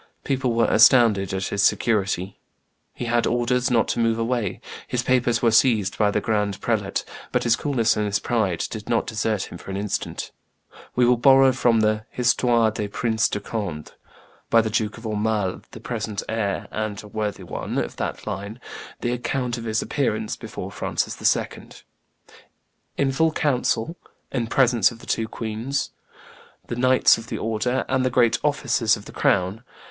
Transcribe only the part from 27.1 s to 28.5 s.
of the order, and the great